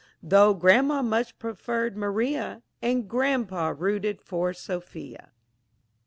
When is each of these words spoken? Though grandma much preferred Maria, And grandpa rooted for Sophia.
Though 0.23 0.55
grandma 0.55 1.03
much 1.03 1.37
preferred 1.37 1.95
Maria, 1.95 2.63
And 2.81 3.07
grandpa 3.07 3.67
rooted 3.77 4.19
for 4.19 4.51
Sophia. 4.51 5.31